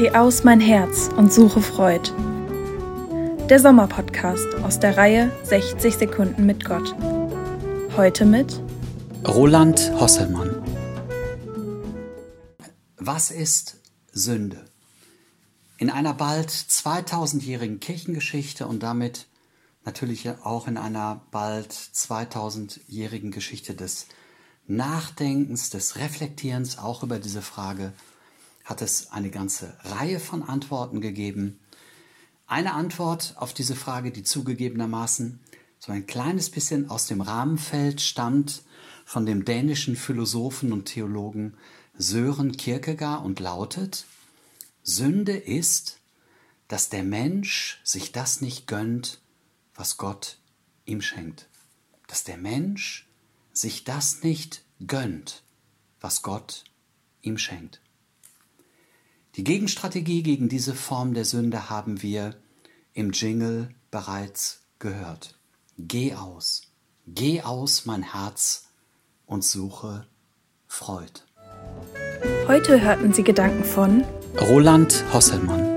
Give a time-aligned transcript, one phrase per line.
[0.00, 2.10] Geh aus mein Herz und suche Freud.
[3.50, 6.94] Der Sommerpodcast aus der Reihe 60 Sekunden mit Gott.
[7.98, 8.62] Heute mit
[9.28, 10.64] Roland Hosselmann.
[12.96, 13.76] Was ist
[14.10, 14.64] Sünde?
[15.76, 19.26] In einer bald 2000-jährigen Kirchengeschichte und damit
[19.84, 24.06] natürlich auch in einer bald 2000-jährigen Geschichte des
[24.66, 27.92] Nachdenkens, des Reflektierens auch über diese Frage,
[28.64, 31.60] hat es eine ganze Reihe von Antworten gegeben.
[32.46, 35.40] Eine Antwort auf diese Frage, die zugegebenermaßen
[35.78, 38.62] so ein kleines bisschen aus dem Rahmenfeld stammt,
[39.04, 41.56] von dem dänischen Philosophen und Theologen
[41.98, 44.06] Sören Kierkegaard und lautet,
[44.82, 45.98] Sünde ist,
[46.68, 49.20] dass der Mensch sich das nicht gönnt,
[49.74, 50.38] was Gott
[50.86, 51.48] ihm schenkt.
[52.06, 53.08] Dass der Mensch
[53.52, 55.42] sich das nicht gönnt,
[56.00, 56.64] was Gott
[57.20, 57.80] ihm schenkt.
[59.36, 62.34] Die Gegenstrategie gegen diese Form der Sünde haben wir
[62.94, 65.38] im Jingle bereits gehört.
[65.78, 66.62] Geh aus,
[67.06, 68.68] geh aus mein Herz
[69.26, 70.06] und suche
[70.66, 71.12] Freud.
[72.48, 74.04] Heute hörten Sie Gedanken von
[74.40, 75.69] Roland Hosselmann.